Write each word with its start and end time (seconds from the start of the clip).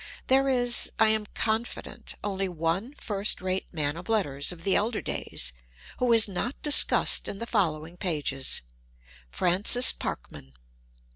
There 0.29 0.49
is, 0.49 0.91
I 0.97 1.09
am 1.09 1.27
confident, 1.35 2.15
only 2.23 2.49
one 2.49 2.95
first 2.95 3.39
rate 3.39 3.71
man 3.71 3.95
of 3.97 4.09
letters 4.09 4.51
of 4.51 4.63
the 4.63 4.75
elder 4.75 4.99
days 4.99 5.53
who 5.99 6.11
is 6.11 6.27
not 6.27 6.59
discussed 6.63 7.27
in 7.27 7.37
the 7.37 7.45
following 7.45 7.97
pages— 7.97 8.63
Francis 9.31 9.93
Park 9.93 10.31
man. 10.31 10.53